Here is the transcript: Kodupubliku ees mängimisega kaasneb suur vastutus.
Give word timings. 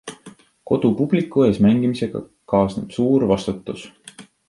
Kodupubliku 0.71 1.45
ees 1.49 1.61
mängimisega 1.67 2.25
kaasneb 2.55 2.99
suur 2.99 3.31
vastutus. 3.37 3.91